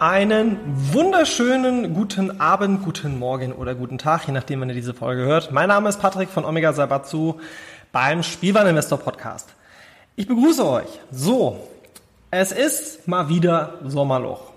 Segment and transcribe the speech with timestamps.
[0.00, 0.58] Einen
[0.92, 5.50] wunderschönen guten Abend, guten Morgen oder guten Tag, je nachdem, wann ihr diese Folge hört.
[5.50, 7.34] Mein Name ist Patrick von Omega Sabatsu
[7.90, 9.48] beim Spielwareninvestor Podcast.
[10.14, 10.86] Ich begrüße euch.
[11.10, 11.68] So,
[12.30, 14.52] es ist mal wieder Sommerloch.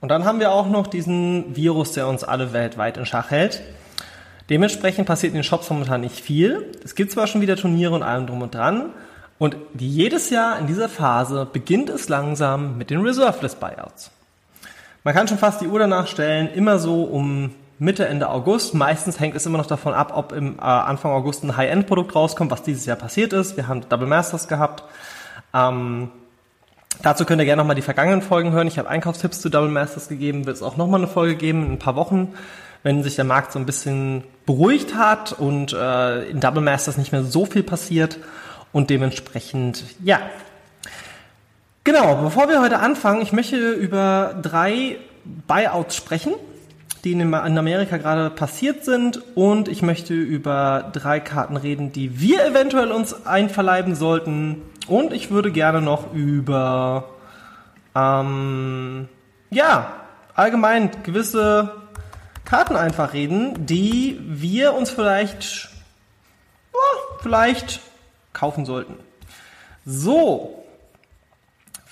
[0.00, 3.62] Und dann haben wir auch noch diesen Virus, der uns alle weltweit in Schach hält.
[4.50, 6.70] Dementsprechend passiert in den Shops momentan nicht viel.
[6.84, 8.90] Es gibt zwar schon wieder Turniere und allem drum und dran.
[9.38, 14.12] Und jedes Jahr in dieser Phase beginnt es langsam mit den Reserveless Buyouts.
[15.06, 18.74] Man kann schon fast die Uhr danach stellen, immer so um Mitte, Ende August.
[18.74, 22.50] Meistens hängt es immer noch davon ab, ob im äh, Anfang August ein High-End-Produkt rauskommt,
[22.50, 23.56] was dieses Jahr passiert ist.
[23.56, 24.82] Wir haben Double Masters gehabt.
[25.54, 26.10] Ähm,
[27.04, 28.66] dazu könnt ihr gerne nochmal die vergangenen Folgen hören.
[28.66, 31.72] Ich habe Einkaufstipps zu Double Masters gegeben, wird es auch nochmal eine Folge geben in
[31.74, 32.34] ein paar Wochen,
[32.82, 37.12] wenn sich der Markt so ein bisschen beruhigt hat und äh, in Double Masters nicht
[37.12, 38.18] mehr so viel passiert.
[38.72, 40.18] Und dementsprechend, ja,
[41.86, 44.98] Genau, bevor wir heute anfangen, ich möchte über drei
[45.46, 46.34] Buyouts sprechen,
[47.04, 52.44] die in Amerika gerade passiert sind und ich möchte über drei Karten reden, die wir
[52.44, 57.04] eventuell uns einverleiben sollten und ich würde gerne noch über
[57.94, 59.08] ähm,
[59.50, 59.92] ja
[60.34, 61.70] allgemein gewisse
[62.44, 65.68] Karten einfach reden, die wir uns vielleicht
[66.74, 66.80] ja,
[67.22, 67.78] vielleicht
[68.32, 68.94] kaufen sollten.
[69.84, 70.55] So,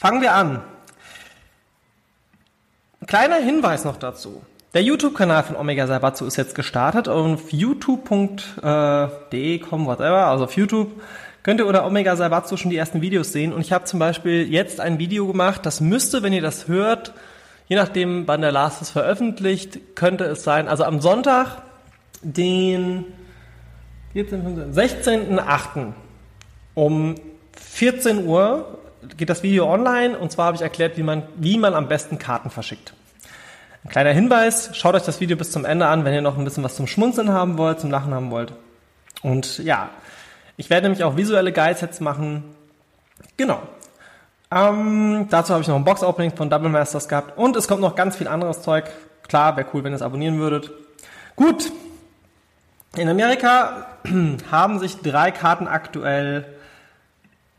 [0.05, 0.61] Fangen wir an.
[3.01, 4.43] Ein kleiner Hinweis noch dazu.
[4.75, 11.01] Der YouTube-Kanal von Omega Sabatsu ist jetzt gestartet auf youtube.de, com, whatever, also auf YouTube
[11.43, 13.55] könnt ihr unter Omega Sabatsu schon die ersten Videos sehen.
[13.55, 17.15] Und ich habe zum Beispiel jetzt ein Video gemacht, das müsste, wenn ihr das hört,
[17.69, 21.63] je nachdem, wann der Last es veröffentlicht, könnte es sein, also am Sonntag,
[22.21, 23.07] den
[24.15, 25.93] 16.8.
[26.75, 27.15] um
[27.57, 28.81] 14 Uhr
[29.17, 32.19] geht das Video online und zwar habe ich erklärt, wie man, wie man am besten
[32.19, 32.95] Karten verschickt.
[33.85, 36.45] Ein kleiner Hinweis, schaut euch das Video bis zum Ende an, wenn ihr noch ein
[36.45, 38.53] bisschen was zum Schmunzeln haben wollt, zum Lachen haben wollt.
[39.23, 39.91] Und ja,
[40.57, 42.45] ich werde nämlich auch visuelle Guides jetzt machen.
[43.37, 43.61] Genau.
[44.51, 47.97] Ähm, dazu habe ich noch ein Box-Opening von Double Masters gehabt und es kommt noch
[47.97, 48.85] ganz viel anderes Zeug.
[49.29, 50.71] Klar, wäre cool, wenn ihr es abonnieren würdet.
[51.37, 51.73] Gut.
[52.97, 53.87] In Amerika
[54.51, 56.54] haben sich drei Karten aktuell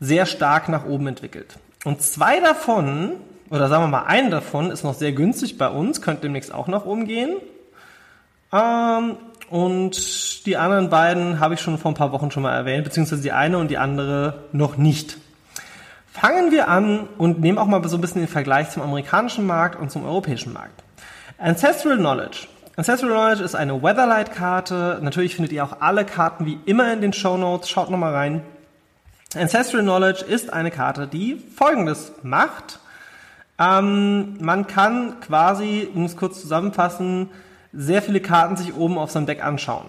[0.00, 1.56] sehr stark nach oben entwickelt.
[1.84, 3.12] Und zwei davon,
[3.50, 6.68] oder sagen wir mal, einen davon ist noch sehr günstig bei uns, könnte demnächst auch
[6.68, 7.36] nach oben gehen.
[8.52, 9.16] Ähm,
[9.50, 13.22] und die anderen beiden habe ich schon vor ein paar Wochen schon mal erwähnt, beziehungsweise
[13.22, 15.18] die eine und die andere noch nicht.
[16.12, 19.78] Fangen wir an und nehmen auch mal so ein bisschen den Vergleich zum amerikanischen Markt
[19.78, 20.82] und zum europäischen Markt.
[21.38, 22.48] Ancestral Knowledge.
[22.76, 24.98] Ancestral Knowledge ist eine Weatherlight-Karte.
[25.02, 27.68] Natürlich findet ihr auch alle Karten wie immer in den Show Notes.
[27.68, 28.42] Schaut nochmal rein.
[29.34, 32.78] Ancestral Knowledge ist eine Karte, die Folgendes macht.
[33.58, 37.30] Ähm, man kann quasi, um es kurz zusammenfassen,
[37.72, 39.88] sehr viele Karten sich oben auf seinem Deck anschauen.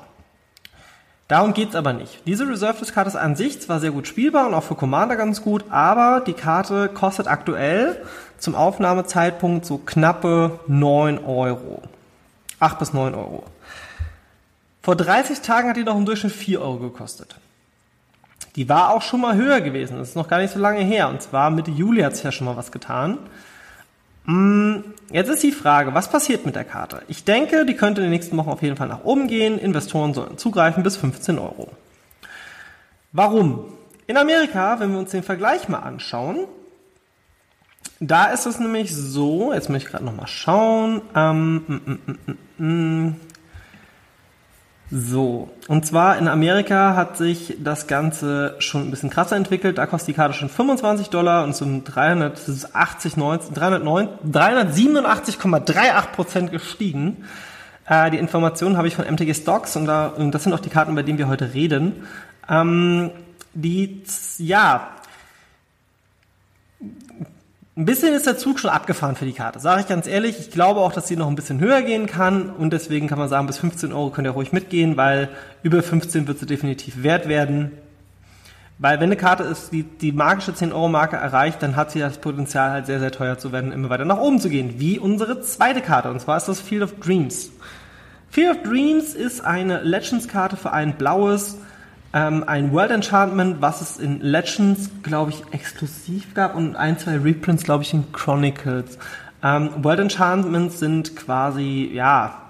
[1.28, 2.22] Darum geht's aber nicht.
[2.26, 5.66] Diese Reserved-Karte ist an sich zwar sehr gut spielbar und auch für Commander ganz gut,
[5.70, 8.02] aber die Karte kostet aktuell
[8.38, 11.84] zum Aufnahmezeitpunkt so knappe 9 Euro.
[12.60, 13.44] 8 bis 9 Euro.
[14.82, 17.36] Vor 30 Tagen hat die noch im Durchschnitt 4 Euro gekostet.
[18.58, 20.00] Die war auch schon mal höher gewesen.
[20.00, 21.10] Das ist noch gar nicht so lange her.
[21.10, 23.20] Und zwar Mitte Juli hat sich ja schon mal was getan.
[24.26, 24.78] Mm,
[25.12, 27.04] jetzt ist die Frage, was passiert mit der Karte?
[27.08, 29.60] Ich denke, die könnte in den nächsten Wochen auf jeden Fall nach oben gehen.
[29.60, 31.70] Investoren sollen zugreifen bis 15 Euro.
[33.12, 33.66] Warum?
[34.08, 36.48] In Amerika, wenn wir uns den Vergleich mal anschauen,
[38.00, 41.92] da ist es nämlich so, jetzt möchte ich gerade nochmal schauen, ähm, mm,
[42.58, 43.16] mm, mm,
[44.90, 49.78] so, und zwar in Amerika hat sich das Ganze schon ein bisschen krasser entwickelt.
[49.78, 57.26] Da kostet die Karte schon 25 Dollar und zum 380, 19, 387,38 Prozent gestiegen.
[57.86, 60.70] Äh, die Informationen habe ich von MTG Stocks und, da, und das sind auch die
[60.70, 62.08] Karten, bei denen wir heute reden.
[62.50, 63.12] Ähm,
[63.54, 64.04] die,
[64.38, 64.92] ja,
[67.78, 70.40] ein bisschen ist der Zug schon abgefahren für die Karte, sage ich ganz ehrlich.
[70.40, 73.30] Ich glaube auch, dass sie noch ein bisschen höher gehen kann und deswegen kann man
[73.30, 75.30] sagen, bis 15 Euro könnt ihr ruhig mitgehen, weil
[75.62, 77.72] über 15 wird sie definitiv wert werden.
[78.80, 82.72] Weil wenn eine Karte ist, die die magische 10-Euro-Marke erreicht, dann hat sie das Potenzial
[82.72, 84.76] halt sehr, sehr teuer zu werden, immer weiter nach oben zu gehen.
[84.80, 87.52] Wie unsere zweite Karte, und zwar ist das Field of Dreams.
[88.32, 91.58] Field of Dreams ist eine Legends-Karte für ein blaues
[92.18, 97.18] ähm, ein World Enchantment, was es in Legends, glaube ich, exklusiv gab und ein, zwei
[97.18, 98.98] Reprints, glaube ich, in Chronicles.
[99.44, 102.42] Ähm, World Enchantments sind quasi, ja,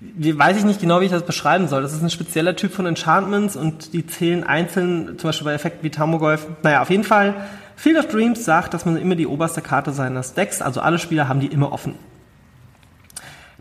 [0.00, 1.82] weiß ich nicht genau, wie ich das beschreiben soll.
[1.82, 5.84] Das ist ein spezieller Typ von Enchantments und die zählen einzeln, zum Beispiel bei Effekten
[5.84, 6.48] wie Tamogolf.
[6.64, 7.36] Naja, auf jeden Fall,
[7.76, 11.28] Field of Dreams sagt, dass man immer die oberste Karte seines Decks, also alle Spieler
[11.28, 11.94] haben die immer offen.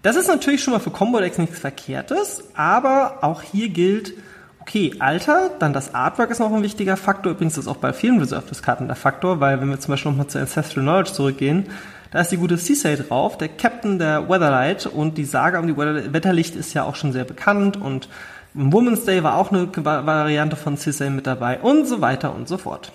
[0.01, 4.15] Das ist natürlich schon mal für Combo-Decks nichts Verkehrtes, aber auch hier gilt,
[4.61, 7.33] okay, Alter, dann das Artwork ist noch ein wichtiger Faktor.
[7.33, 10.39] Übrigens ist auch bei vielen Reserved-Karten der Faktor, weil wenn wir zum Beispiel nochmal zu
[10.39, 11.67] Ancestral Knowledge zurückgehen,
[12.11, 15.77] da ist die gute Ceesay drauf, der Captain der Weatherlight und die Sage um die
[15.77, 18.09] Wetterlicht ist ja auch schon sehr bekannt und
[18.53, 22.57] Woman's Day war auch eine Variante von Ceesay mit dabei und so weiter und so
[22.57, 22.91] fort.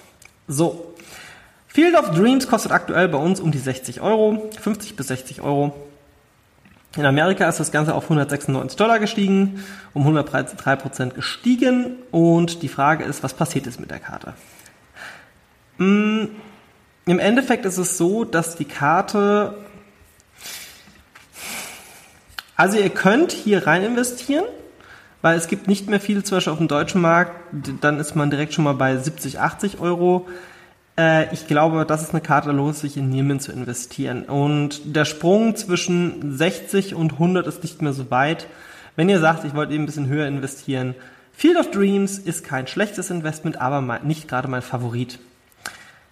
[0.49, 0.95] So.
[1.67, 5.75] Field of Dreams kostet aktuell bei uns um die 60 Euro, 50 bis 60 Euro.
[6.97, 11.97] In Amerika ist das Ganze auf 196 Dollar gestiegen, um 103 Prozent gestiegen.
[12.11, 14.35] Und die Frage ist, was passiert ist mit der Karte?
[15.79, 16.25] Mm,
[17.07, 19.59] Im Endeffekt ist es so, dass die Karte,
[22.57, 24.45] also ihr könnt hier rein investieren,
[25.21, 27.33] weil es gibt nicht mehr viele, zum Beispiel auf dem deutschen Markt,
[27.83, 30.27] dann ist man direkt schon mal bei 70, 80 Euro.
[30.99, 34.25] Äh, ich glaube, das ist eine Karte, da lohnt sich in Niemen zu investieren.
[34.25, 38.47] Und der Sprung zwischen 60 und 100 ist nicht mehr so weit.
[38.97, 40.95] Wenn ihr sagt, ich wollte eben ein bisschen höher investieren,
[41.33, 45.19] Field of Dreams ist kein schlechtes Investment, aber nicht gerade mein Favorit.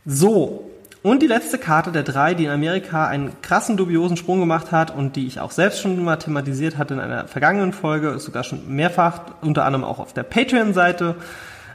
[0.05, 0.71] So,
[1.05, 4.95] und die letzte Karte der drei, die in Amerika einen krassen, dubiosen Sprung gemacht hat
[4.95, 8.75] und die ich auch selbst schon mal thematisiert hatte in einer vergangenen Folge, sogar schon
[8.75, 11.17] mehrfach, unter anderem auch auf der Patreon-Seite,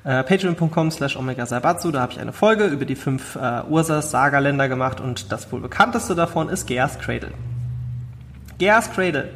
[0.03, 4.69] Äh, Patreon.com slash Omega Saibatsu, da habe ich eine Folge über die fünf äh, Ursas-Saga-Länder
[4.69, 7.31] gemacht und das wohl bekannteste davon ist Geas Cradle.
[8.57, 9.29] Geas Cradle.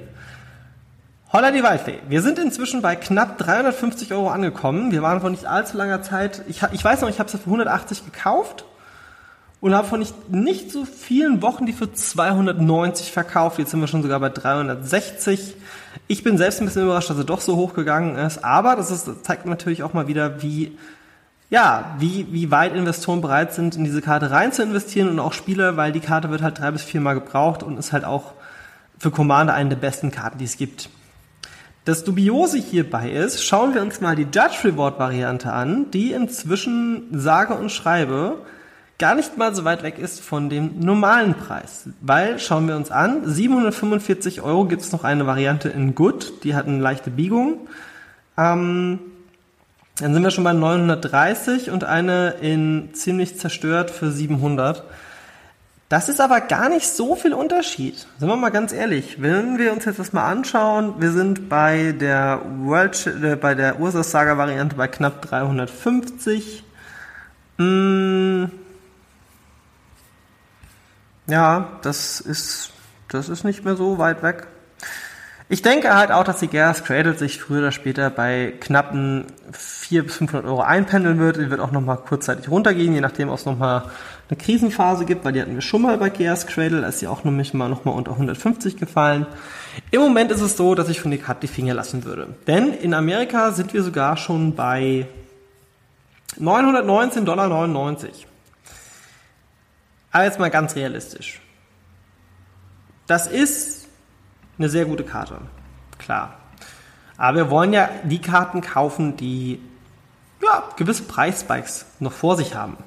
[1.31, 1.99] Holla die Waldfee.
[2.07, 4.91] Wir sind inzwischen bei knapp 350 Euro angekommen.
[4.91, 7.45] Wir waren vor nicht allzu langer Zeit, ich, ich weiß noch, ich habe es für
[7.45, 8.65] 180 gekauft
[9.63, 13.59] und habe vor nicht, nicht so vielen Wochen die für 290 verkauft.
[13.59, 15.55] Jetzt sind wir schon sogar bei 360.
[16.07, 18.43] Ich bin selbst ein bisschen überrascht, dass er doch so hoch gegangen ist.
[18.43, 20.77] Aber das, ist, das zeigt natürlich auch mal wieder, wie,
[21.49, 25.31] ja, wie, wie weit Investoren bereit sind, in diese Karte rein zu investieren und auch
[25.31, 28.33] Spieler, weil die Karte wird halt drei bis viermal gebraucht und ist halt auch
[28.99, 30.89] für Commander eine der besten Karten, die es gibt.
[31.85, 37.07] Das Dubiose hierbei ist, schauen wir uns mal die Judge Reward Variante an, die inzwischen
[37.17, 38.39] sage und schreibe
[38.99, 41.89] gar nicht mal so weit weg ist von dem normalen Preis.
[42.01, 46.55] Weil, schauen wir uns an, 745 Euro gibt es noch eine Variante in Good, die
[46.55, 47.67] hat eine leichte Biegung.
[48.37, 48.99] Ähm,
[49.97, 54.83] dann sind wir schon bei 930 und eine in ziemlich zerstört für 700.
[55.89, 58.07] Das ist aber gar nicht so viel Unterschied.
[58.17, 59.21] Sind wir mal ganz ehrlich.
[59.21, 63.79] Wenn wir uns jetzt das mal anschauen, wir sind bei der World, äh, bei der
[63.79, 66.63] Ursus Saga Variante bei knapp 350.
[67.59, 68.51] Hm.
[71.27, 72.71] Ja, das ist,
[73.09, 74.47] das ist nicht mehr so weit weg.
[75.49, 80.07] Ich denke halt auch, dass die Gas Cradle sich früher oder später bei knappen 400
[80.07, 81.37] bis 500 Euro einpendeln wird.
[81.37, 83.83] Die wird auch nochmal kurzzeitig runtergehen, je nachdem, ob es nochmal
[84.29, 87.07] eine Krisenphase gibt, weil die hatten wir schon mal bei Chaos Cradle, da ist sie
[87.07, 89.27] auch nämlich mal nochmal unter 150 gefallen.
[89.91, 92.29] Im Moment ist es so, dass ich von der Karte die Finger lassen würde.
[92.47, 95.07] Denn in Amerika sind wir sogar schon bei
[96.39, 98.09] 919,99 Dollar.
[100.13, 101.41] Aber jetzt mal ganz realistisch.
[103.07, 103.87] Das ist
[104.57, 105.39] eine sehr gute Karte.
[105.97, 106.37] Klar.
[107.17, 109.59] Aber wir wollen ja die Karten kaufen, die
[110.41, 112.77] ja, gewisse Preisspikes noch vor sich haben.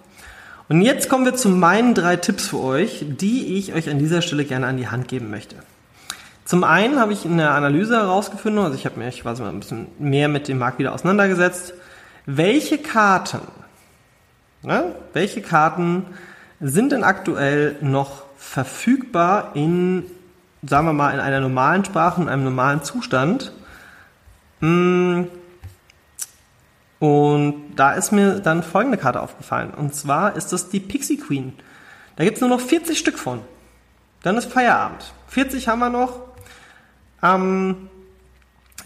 [0.68, 4.23] Und jetzt kommen wir zu meinen drei Tipps für euch, die ich euch an dieser
[4.23, 5.56] Stelle gerne an die Hand geben möchte.
[6.45, 9.61] Zum einen habe ich in der Analyse herausgefunden, also ich habe mich quasi mal ein
[9.61, 11.75] bisschen mehr mit dem Markt wieder auseinandergesetzt,
[12.25, 13.40] welche Karten,
[14.62, 16.06] ne, welche Karten
[16.60, 20.04] sind denn aktuell noch verfügbar in,
[20.66, 23.52] sagen wir mal, in einer normalen Sprache, in einem normalen Zustand?
[24.60, 25.28] Hm,
[26.98, 29.72] und da ist mir dann folgende Karte aufgefallen.
[29.72, 31.52] Und zwar ist das die Pixie Queen.
[32.16, 33.40] Da gibt's nur noch 40 Stück von.
[34.22, 35.12] Dann ist Feierabend.
[35.28, 36.20] 40 haben wir noch.
[37.22, 37.88] Ähm,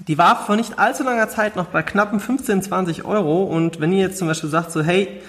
[0.09, 3.45] die war vor nicht allzu langer Zeit noch bei knappen 15, 20 Euro.
[3.45, 5.21] Und wenn ihr jetzt zum Beispiel sagt so, hey,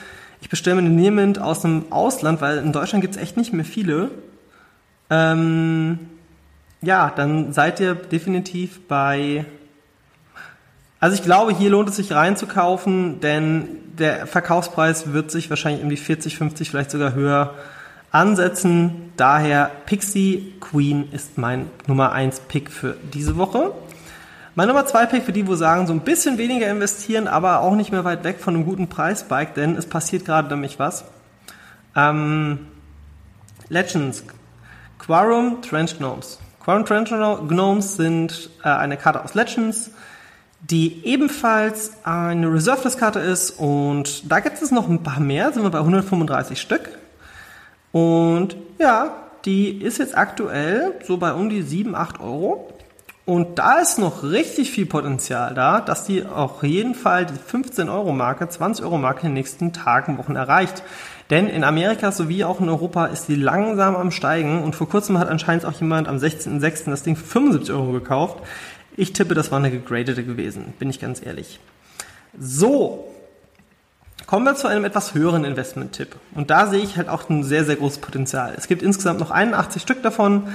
[0.41, 3.65] ich bestelle mir eine Niemand aus dem Ausland, weil in Deutschland gibt's echt nicht mehr
[3.65, 4.11] viele,
[5.09, 5.99] ähm,
[6.81, 9.45] ja, dann seid ihr definitiv bei
[11.01, 13.67] also ich glaube, hier lohnt es sich reinzukaufen, denn
[13.97, 17.55] der Verkaufspreis wird sich wahrscheinlich die 40, 50, vielleicht sogar höher
[18.11, 19.11] ansetzen.
[19.17, 23.71] Daher Pixie Queen ist mein Nummer 1 Pick für diese Woche.
[24.55, 27.75] Mein Nummer 2 Pick für die, wo sagen, so ein bisschen weniger investieren, aber auch
[27.75, 31.05] nicht mehr weit weg von einem guten Preisbike, denn es passiert gerade nämlich was.
[31.95, 32.67] Ähm,
[33.69, 34.23] Legends.
[34.99, 36.39] Quarum Trench Gnomes.
[36.63, 39.91] Quarum Trench Gnomes sind äh, eine Karte aus Legends
[40.61, 45.71] die ebenfalls eine Reserveless-Karte ist und da gibt es noch ein paar mehr, sind wir
[45.71, 46.89] bei 135 Stück.
[47.91, 49.15] Und ja,
[49.45, 52.71] die ist jetzt aktuell so bei um die 7, 8 Euro.
[53.25, 57.87] Und da ist noch richtig viel Potenzial da, dass die auf jeden Fall die 15
[57.87, 60.83] Euro Marke, 20 Euro Marke in den nächsten Tagen, Wochen erreicht.
[61.29, 65.17] Denn in Amerika sowie auch in Europa ist die langsam am Steigen und vor kurzem
[65.17, 66.89] hat anscheinend auch jemand am 16.06.
[66.89, 68.39] das Ding für 75 Euro gekauft.
[68.97, 71.59] Ich tippe, das war eine gegradete gewesen, bin ich ganz ehrlich.
[72.37, 73.07] So,
[74.25, 76.15] kommen wir zu einem etwas höheren Investment-Tipp.
[76.35, 78.53] Und da sehe ich halt auch ein sehr, sehr großes Potenzial.
[78.57, 80.47] Es gibt insgesamt noch 81 Stück davon.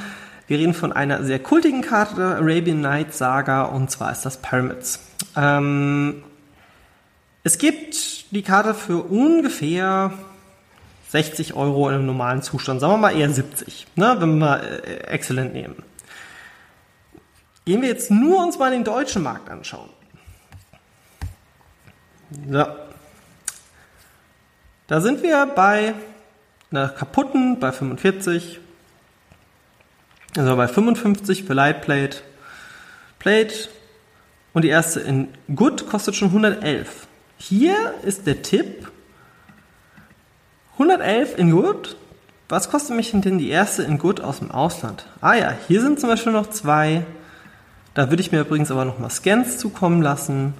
[0.49, 4.37] Wir reden von einer sehr kultigen Karte der Arabian Night Saga und zwar ist das
[4.37, 5.01] Pyramids.
[5.35, 6.23] Ähm,
[7.43, 10.13] es gibt die Karte für ungefähr
[11.09, 14.61] 60 Euro in einem normalen Zustand, sagen wir mal eher 70, ne, wenn wir mal
[14.61, 15.83] äh, Excellent nehmen.
[17.65, 19.91] Gehen wir jetzt nur uns mal den deutschen Markt anschauen.
[22.49, 22.67] So.
[24.87, 25.95] Da sind wir bei
[26.71, 28.61] einer kaputten bei 45.
[30.39, 32.19] Also bei 55 für Lightplate.
[33.19, 33.69] Plate.
[34.53, 37.07] Und die erste in Good kostet schon 111.
[37.39, 38.91] Hier ist der Tipp.
[40.75, 41.97] 111 in Good.
[42.49, 45.07] Was kostet mich denn die erste in Good aus dem Ausland?
[45.21, 47.05] Ah ja, hier sind zum Beispiel noch zwei
[47.97, 50.53] da würde ich mir übrigens aber nochmal Scans zukommen lassen.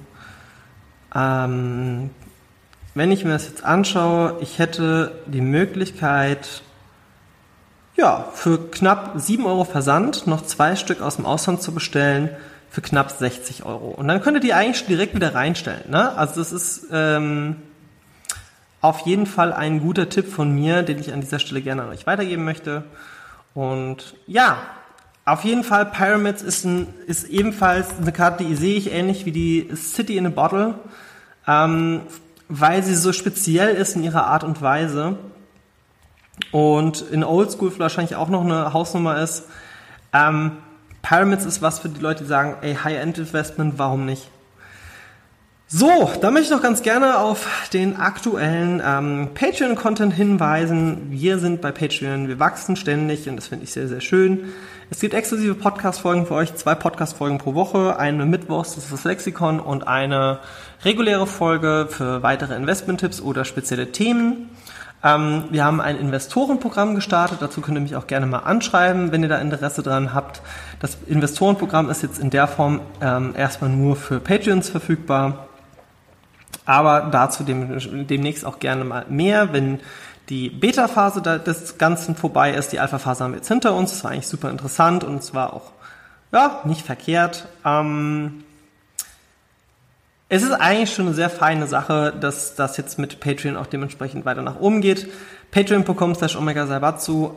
[1.13, 2.09] Ähm,
[2.95, 6.63] wenn ich mir das jetzt anschaue, ich hätte die Möglichkeit,
[7.97, 12.29] ja, für knapp 7 Euro Versand noch zwei Stück aus dem Ausland zu bestellen
[12.69, 13.89] für knapp 60 Euro.
[13.89, 15.89] Und dann könnt ihr die eigentlich direkt wieder reinstellen.
[15.89, 16.15] Ne?
[16.15, 17.55] Also das ist ähm,
[18.81, 21.89] auf jeden Fall ein guter Tipp von mir, den ich an dieser Stelle gerne an
[21.89, 22.83] euch weitergeben möchte.
[23.55, 24.59] Und ja,
[25.25, 29.31] auf jeden Fall Pyramids ist, ein, ist ebenfalls eine Karte, die sehe ich ähnlich wie
[29.31, 30.75] die City in a Bottle,
[31.47, 32.01] ähm,
[32.47, 35.17] weil sie so speziell ist in ihrer Art und Weise
[36.51, 39.43] und in Oldschool wahrscheinlich auch noch eine Hausnummer ist.
[40.13, 40.53] Ähm,
[41.01, 44.29] Pyramids ist was für die Leute, die sagen, ey, High-End-Investment, warum nicht?
[45.69, 51.07] So, da möchte ich noch ganz gerne auf den aktuellen ähm, Patreon-Content hinweisen.
[51.09, 54.53] Wir sind bei Patreon, wir wachsen ständig und das finde ich sehr, sehr schön.
[54.89, 59.03] Es gibt exklusive Podcast-Folgen für euch, zwei Podcast-Folgen pro Woche, eine Mittwochs, das ist das
[59.03, 60.39] Lexikon und eine
[60.85, 64.49] reguläre Folge für weitere Investment-Tipps oder spezielle Themen.
[65.07, 69.23] Ähm, wir haben ein Investorenprogramm gestartet, dazu könnt ihr mich auch gerne mal anschreiben, wenn
[69.23, 70.41] ihr da Interesse dran habt.
[70.79, 75.47] Das Investorenprogramm ist jetzt in der Form ähm, erstmal nur für Patreons verfügbar,
[76.65, 79.79] aber dazu dem, demnächst auch gerne mal mehr, wenn
[80.27, 82.73] die Beta-Phase des Ganzen vorbei ist.
[82.73, 83.91] Die Alpha-Phase haben wir jetzt hinter uns.
[83.91, 85.71] Das war eigentlich super interessant und es war auch
[86.33, 87.47] ja, nicht verkehrt.
[87.63, 88.43] Ähm,
[90.29, 94.25] es ist eigentlich schon eine sehr feine Sache, dass das jetzt mit Patreon auch dementsprechend
[94.25, 95.07] weiter nach oben geht.
[95.51, 97.31] Patreon.com slash Omega Saibatsu.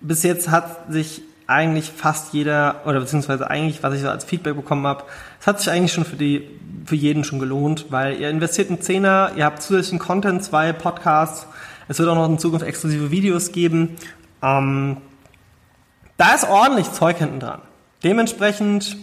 [0.00, 4.54] Bis jetzt hat sich eigentlich fast jeder, oder beziehungsweise eigentlich, was ich so als Feedback
[4.54, 5.04] bekommen habe,
[5.40, 6.48] es hat sich eigentlich schon für die,
[6.84, 11.46] für jeden schon gelohnt, weil ihr investiert einen Zehner, ihr habt zusätzlichen Content, zwei Podcasts,
[11.88, 13.96] es wird auch noch in Zukunft exklusive Videos geben.
[14.42, 14.98] Ähm,
[16.18, 17.62] da ist ordentlich Zeug hinten dran.
[18.04, 18.96] Dementsprechend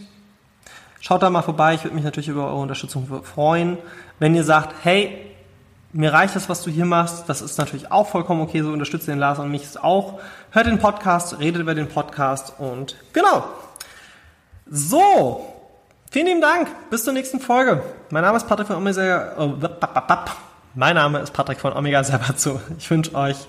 [1.00, 3.78] Schaut da mal vorbei, ich würde mich natürlich über eure Unterstützung freuen.
[4.20, 5.36] Wenn ihr sagt, hey,
[5.94, 9.08] mir reicht das, was du hier machst, das ist natürlich auch vollkommen okay, so unterstützt
[9.08, 10.20] den Lars und mich auch.
[10.52, 13.46] Hört den Podcast, redet über den Podcast und genau.
[14.68, 15.54] So,
[16.12, 17.84] vielen lieben Dank, bis zur nächsten Folge.
[18.10, 19.54] Mein Name ist Patrick von Omega, oh,
[20.74, 22.60] mein Name ist Patrick von Omega Sabazo.
[22.78, 23.48] Ich wünsche euch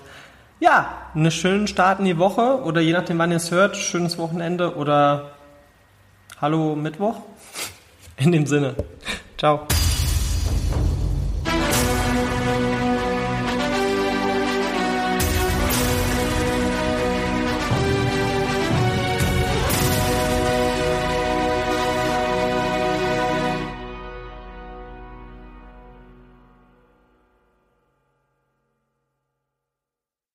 [0.59, 4.17] ja, einen schönen Start in die Woche oder je nachdem, wann ihr es hört, schönes
[4.17, 5.31] Wochenende oder
[6.39, 7.15] Hallo Mittwoch.
[8.19, 8.75] In dem Sinne.
[9.37, 9.67] Ciao.